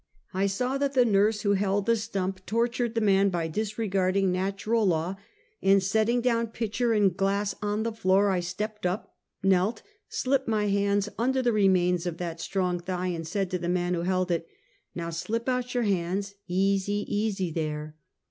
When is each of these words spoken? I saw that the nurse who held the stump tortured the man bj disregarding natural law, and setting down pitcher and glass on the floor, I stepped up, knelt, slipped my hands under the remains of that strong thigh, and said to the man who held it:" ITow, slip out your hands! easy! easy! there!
I 0.33 0.47
saw 0.47 0.79
that 0.79 0.93
the 0.93 1.05
nurse 1.05 1.41
who 1.41 1.53
held 1.53 1.85
the 1.85 1.95
stump 1.95 2.43
tortured 2.47 2.95
the 2.95 3.01
man 3.01 3.29
bj 3.29 3.51
disregarding 3.51 4.31
natural 4.31 4.83
law, 4.83 5.15
and 5.61 5.83
setting 5.83 6.21
down 6.21 6.47
pitcher 6.47 6.91
and 6.91 7.15
glass 7.15 7.53
on 7.61 7.83
the 7.83 7.91
floor, 7.93 8.31
I 8.31 8.39
stepped 8.39 8.87
up, 8.87 9.13
knelt, 9.43 9.83
slipped 10.09 10.47
my 10.47 10.65
hands 10.69 11.07
under 11.19 11.43
the 11.43 11.53
remains 11.53 12.07
of 12.07 12.17
that 12.17 12.39
strong 12.41 12.79
thigh, 12.79 13.09
and 13.09 13.27
said 13.27 13.51
to 13.51 13.59
the 13.59 13.69
man 13.69 13.93
who 13.93 14.01
held 14.01 14.31
it:" 14.31 14.47
ITow, 14.97 15.13
slip 15.13 15.47
out 15.47 15.75
your 15.75 15.83
hands! 15.83 16.33
easy! 16.47 17.05
easy! 17.07 17.51
there! 17.51 17.95